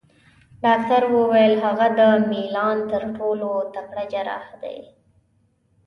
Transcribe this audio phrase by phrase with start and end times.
[0.63, 2.01] ډاکټر وویل: هغه د
[2.31, 4.79] میلان تر ټولو تکړه جراح دی.